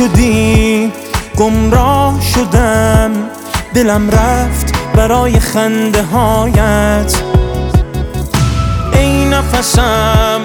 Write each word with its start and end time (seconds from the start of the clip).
شدی 0.00 0.92
گمراه 1.36 2.20
شدم 2.34 3.10
دلم 3.74 4.10
رفت 4.10 4.74
برای 4.94 5.40
خنده 5.40 6.02
هایت 6.02 7.14
ای 8.92 9.24
نفسم 9.24 10.40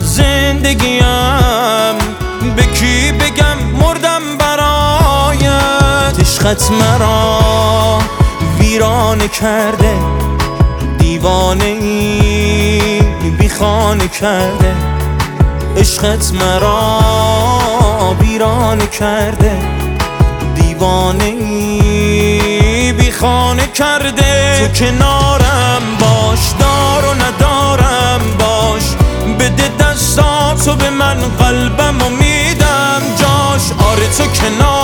زندگیم 0.00 1.02
به 2.56 2.62
کی 2.62 3.12
بگم 3.12 3.58
مردم 3.80 4.20
برایت. 4.38 6.20
عشقت 6.20 6.70
مرا 6.70 7.98
ویرانه 8.60 9.28
کرده 9.28 9.94
دیوانه 10.98 11.64
ای 11.64 13.00
بیخانه 13.38 14.08
کرده. 14.08 14.74
عشقت 15.76 16.32
مرا 16.34 17.45
ویرانه 18.04 18.86
کرده 18.86 19.58
دیوانه 20.54 21.24
ای 21.24 22.92
بیخانه 22.92 23.66
کرده. 23.66 24.58
تو 24.58 24.84
کنارم 24.84 25.82
باش 26.00 26.40
دار 26.60 27.04
و 27.04 27.14
ندارم 27.14 28.20
باش. 28.38 28.82
بده 29.38 29.70
دستاتو 29.80 30.76
به 30.76 30.90
من 30.90 31.16
قلبم 31.38 32.02
و 32.02 32.08
میدم. 32.08 33.02
جاش 33.20 33.72
آره 33.90 34.08
تو 34.08 34.24
کنارم 34.26 34.75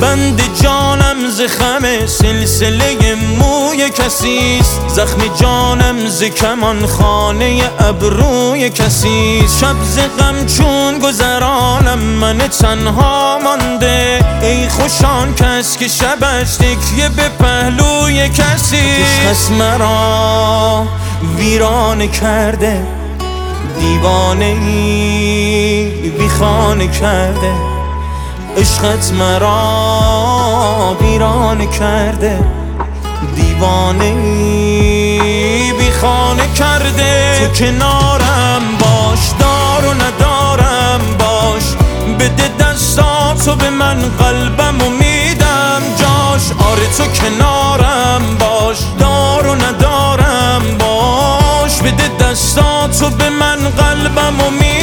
بند 0.00 0.42
جانم 0.62 1.30
ز 1.30 1.40
خم 1.40 2.06
سلسله 2.06 3.14
موی 3.38 3.90
کسیست 3.90 4.80
زخم 4.88 5.18
جانم 5.40 6.08
ز 6.08 6.22
کمان 6.22 6.86
خانه 6.86 7.60
ابروی 7.78 8.70
کسیست 8.70 9.58
شب 9.58 9.76
ز 9.84 9.98
غم 9.98 10.46
چون 10.46 10.98
گذرانم 10.98 11.98
من 11.98 12.38
تنها 12.38 13.38
مانده. 13.44 14.24
ای 14.42 14.68
خوشان 14.68 15.34
کس 15.34 15.76
که 15.76 15.88
شبش 15.88 16.56
تکیه 16.56 17.08
به 17.08 17.28
پهلوی 17.28 18.28
کسی 18.28 18.76
عشقت 18.76 19.50
مرا 19.50 20.86
ویرانه 21.36 22.08
کرده. 22.08 22.86
دیوانه 23.80 24.44
ای 24.44 26.10
بیخانه 26.18 26.88
کرده. 26.88 27.75
عشقت 28.56 29.12
مرا 29.12 30.96
ویرانه 31.00 31.66
کرده 31.66 32.44
دیوانه 33.36 34.04
ای 34.04 35.72
بیخانه 35.72 36.52
کرده. 36.54 37.38
تو 37.38 37.64
کنارم 37.64 38.62
باش 38.80 39.18
دار 39.38 39.90
و 39.90 39.94
ندارم 39.94 41.00
باش. 41.18 41.62
بده 42.18 42.48
دستاتو 42.60 43.54
به 43.56 43.70
من 43.70 43.98
قلبم 44.18 44.82
و 44.82 44.90
میدم. 44.90 45.82
جاش 45.98 46.52
آره 46.70 46.86
تو 46.98 47.04
کنارم 47.06 48.36
باش 48.38 48.78
دار 48.98 49.46
و 49.46 49.54
ندارم 49.54 50.62
باش. 50.78 51.78
بده 51.82 52.08
دستاتو 52.24 53.10
به 53.10 53.30
من 53.30 53.56
قلبم 53.56 54.40
و 54.40 54.50
میدم. 54.50 54.75